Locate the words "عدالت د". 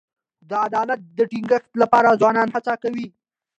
0.65-1.19